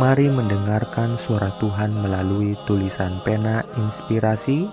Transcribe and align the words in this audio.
Mari 0.00 0.32
mendengarkan 0.32 1.20
suara 1.20 1.52
Tuhan 1.60 1.92
melalui 1.92 2.56
tulisan 2.64 3.20
pena 3.28 3.60
inspirasi 3.76 4.64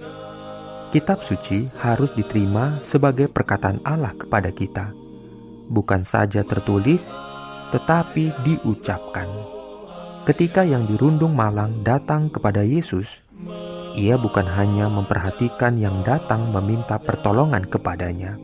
Kitab 0.90 1.22
suci 1.22 1.70
harus 1.80 2.10
diterima 2.18 2.82
sebagai 2.82 3.30
perkataan 3.30 3.80
Allah 3.86 4.12
kepada 4.18 4.50
kita, 4.50 4.90
bukan 5.70 6.02
saja 6.02 6.42
tertulis, 6.42 7.14
tetapi 7.70 8.34
diucapkan. 8.42 9.30
Ketika 10.26 10.66
yang 10.66 10.90
dirundung 10.90 11.38
malang 11.38 11.86
datang 11.86 12.28
kepada 12.28 12.66
Yesus, 12.66 13.22
ia 13.96 14.16
bukan 14.16 14.46
hanya 14.46 14.88
memperhatikan 14.88 15.76
yang 15.80 16.06
datang 16.06 16.52
meminta 16.54 17.00
pertolongan 17.02 17.66
kepadanya, 17.68 18.38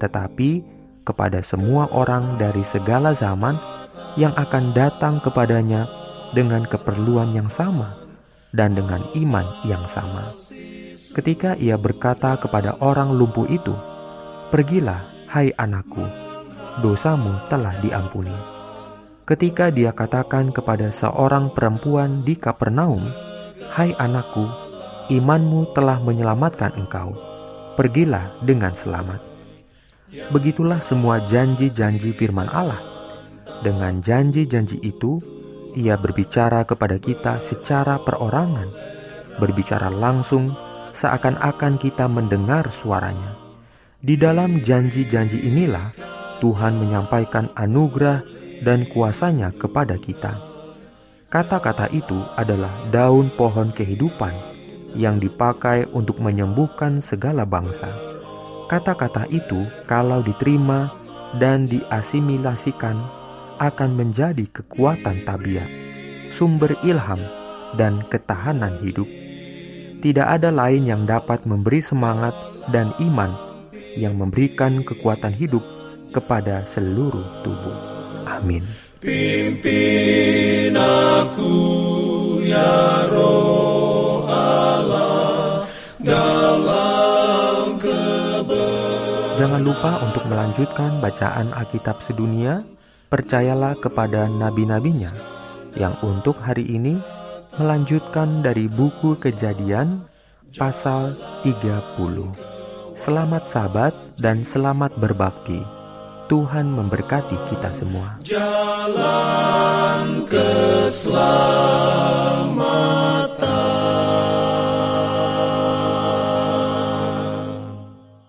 tetapi 0.00 0.64
kepada 1.04 1.42
semua 1.42 1.90
orang 1.90 2.38
dari 2.38 2.62
segala 2.62 3.14
zaman 3.14 3.58
yang 4.14 4.34
akan 4.34 4.74
datang 4.74 5.22
kepadanya 5.22 5.86
dengan 6.34 6.66
keperluan 6.66 7.30
yang 7.34 7.50
sama 7.50 7.98
dan 8.54 8.74
dengan 8.74 9.02
iman 9.14 9.46
yang 9.66 9.86
sama. 9.86 10.34
Ketika 11.10 11.58
ia 11.58 11.74
berkata 11.74 12.38
kepada 12.38 12.78
orang 12.78 13.14
lumpuh 13.14 13.46
itu, 13.50 13.74
"Pergilah, 14.54 15.02
hai 15.30 15.50
anakku, 15.58 16.02
dosamu 16.82 17.34
telah 17.50 17.74
diampuni." 17.82 18.34
Ketika 19.26 19.70
dia 19.70 19.94
katakan 19.94 20.50
kepada 20.50 20.90
seorang 20.90 21.54
perempuan 21.54 22.26
di 22.26 22.34
Kapernaum, 22.34 23.29
"Hai 23.70 23.94
anakku, 24.02 24.50
imanmu 25.14 25.70
telah 25.78 26.02
menyelamatkan 26.02 26.74
engkau. 26.74 27.14
Pergilah 27.78 28.34
dengan 28.42 28.74
selamat. 28.74 29.22
Begitulah 30.34 30.82
semua 30.82 31.22
janji-janji 31.22 32.10
firman 32.10 32.50
Allah. 32.50 32.82
Dengan 33.62 34.02
janji-janji 34.02 34.82
itu, 34.82 35.22
ia 35.78 35.94
berbicara 35.94 36.66
kepada 36.66 36.98
kita 36.98 37.38
secara 37.38 38.02
perorangan, 38.02 38.74
berbicara 39.38 39.86
langsung 39.86 40.50
seakan-akan 40.90 41.78
kita 41.78 42.10
mendengar 42.10 42.66
suaranya. 42.74 43.38
Di 44.02 44.18
dalam 44.18 44.58
janji-janji 44.58 45.46
inilah 45.46 45.94
Tuhan 46.42 46.74
menyampaikan 46.74 47.54
anugerah 47.54 48.26
dan 48.66 48.90
kuasanya 48.90 49.54
kepada 49.54 49.94
kita. 49.94 50.49
Kata-kata 51.30 51.86
itu 51.94 52.26
adalah 52.34 52.74
daun 52.90 53.30
pohon 53.38 53.70
kehidupan 53.70 54.34
yang 54.98 55.22
dipakai 55.22 55.86
untuk 55.94 56.18
menyembuhkan 56.18 56.98
segala 56.98 57.46
bangsa. 57.46 57.86
Kata-kata 58.66 59.30
itu, 59.30 59.62
kalau 59.86 60.26
diterima 60.26 60.90
dan 61.38 61.70
diasimilasikan, 61.70 62.98
akan 63.62 63.90
menjadi 63.94 64.42
kekuatan 64.50 65.22
tabiat, 65.22 65.70
sumber 66.34 66.74
ilham, 66.82 67.22
dan 67.78 68.02
ketahanan 68.10 68.82
hidup. 68.82 69.06
Tidak 70.02 70.26
ada 70.26 70.50
lain 70.50 70.82
yang 70.82 71.06
dapat 71.06 71.46
memberi 71.46 71.78
semangat 71.78 72.34
dan 72.74 72.90
iman 72.98 73.30
yang 73.94 74.18
memberikan 74.18 74.82
kekuatan 74.82 75.38
hidup 75.38 75.62
kepada 76.10 76.66
seluruh 76.66 77.46
tubuh. 77.46 77.78
Amin. 78.26 78.89
Pimpin 79.00 80.76
aku 80.76 81.56
ya 82.44 83.08
Roh 83.08 84.28
dalam 86.04 87.80
Jangan 89.40 89.62
lupa 89.64 90.04
untuk 90.04 90.28
melanjutkan 90.28 91.00
bacaan 91.00 91.48
Alkitab 91.56 92.04
sedunia. 92.04 92.60
Percayalah 93.08 93.80
kepada 93.80 94.28
nabi-nabinya 94.28 95.16
yang 95.80 95.96
untuk 96.04 96.36
hari 96.36 96.68
ini 96.68 97.00
melanjutkan 97.56 98.44
dari 98.44 98.68
buku 98.68 99.16
Kejadian 99.16 100.04
pasal 100.60 101.16
30. 101.40 101.88
Selamat 102.92 103.48
sabat 103.48 103.96
dan 104.20 104.44
selamat 104.44 104.92
berbakti. 105.00 105.79
Tuhan 106.30 106.70
memberkati 106.70 107.34
kita 107.50 107.74
semua. 107.74 108.22
Jalan 108.22 109.98
ke 110.30 110.86